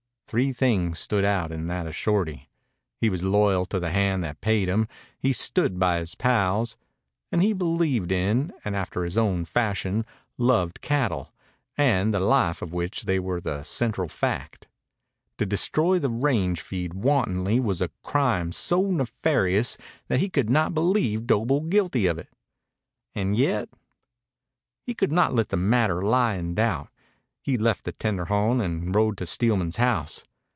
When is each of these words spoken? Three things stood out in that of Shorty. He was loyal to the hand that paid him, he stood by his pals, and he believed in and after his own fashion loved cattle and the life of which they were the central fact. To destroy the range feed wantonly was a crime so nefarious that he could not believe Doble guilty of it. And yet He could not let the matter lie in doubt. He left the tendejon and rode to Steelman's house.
Three 0.27 0.53
things 0.53 0.97
stood 0.97 1.25
out 1.25 1.51
in 1.51 1.67
that 1.67 1.85
of 1.85 1.93
Shorty. 1.93 2.47
He 3.01 3.09
was 3.09 3.21
loyal 3.21 3.65
to 3.65 3.81
the 3.81 3.89
hand 3.89 4.23
that 4.23 4.39
paid 4.39 4.69
him, 4.69 4.87
he 5.19 5.33
stood 5.33 5.77
by 5.77 5.99
his 5.99 6.15
pals, 6.15 6.77
and 7.33 7.43
he 7.43 7.51
believed 7.51 8.13
in 8.13 8.53
and 8.63 8.73
after 8.73 9.03
his 9.03 9.17
own 9.17 9.43
fashion 9.43 10.05
loved 10.37 10.79
cattle 10.79 11.33
and 11.77 12.13
the 12.13 12.21
life 12.21 12.61
of 12.61 12.71
which 12.71 13.01
they 13.03 13.19
were 13.19 13.41
the 13.41 13.63
central 13.63 14.07
fact. 14.07 14.69
To 15.37 15.45
destroy 15.45 15.99
the 15.99 16.09
range 16.09 16.61
feed 16.61 16.93
wantonly 16.93 17.59
was 17.59 17.81
a 17.81 17.91
crime 18.01 18.53
so 18.53 18.83
nefarious 18.89 19.77
that 20.07 20.21
he 20.21 20.29
could 20.29 20.49
not 20.49 20.73
believe 20.73 21.27
Doble 21.27 21.59
guilty 21.59 22.07
of 22.07 22.17
it. 22.17 22.29
And 23.13 23.35
yet 23.35 23.67
He 24.85 24.93
could 24.93 25.11
not 25.11 25.35
let 25.35 25.49
the 25.49 25.57
matter 25.57 26.01
lie 26.01 26.35
in 26.35 26.55
doubt. 26.55 26.87
He 27.43 27.57
left 27.57 27.85
the 27.85 27.91
tendejon 27.91 28.61
and 28.61 28.93
rode 28.93 29.17
to 29.17 29.25
Steelman's 29.25 29.77
house. 29.77 30.23